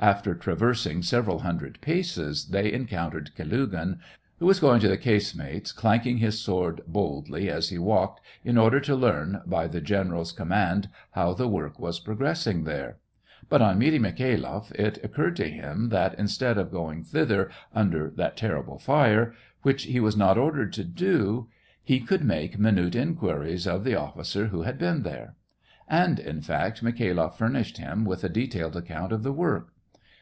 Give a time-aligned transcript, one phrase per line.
[0.00, 3.98] After traversing several hundred paces, they encountered Kalugin,
[4.38, 8.78] who was going to the casemates, clanking his sword boldly as he walked, in order
[8.78, 12.98] to learn, by the general's com mand, how the work was progressing there.
[13.48, 18.36] But on meeting Mikhailoff, it occurred to him that, instead of going thither, under that
[18.36, 21.48] terrible fire, which he was not ordered to do,
[21.82, 25.34] he could make minute inquiries of the officer who had been there.
[25.88, 29.72] And, in fact, Mikhailoff furnished him with a detailed account of the work.